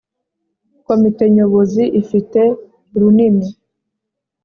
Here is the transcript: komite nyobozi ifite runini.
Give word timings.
komite 0.85 1.23
nyobozi 1.35 1.83
ifite 2.01 2.41
runini. 2.99 3.49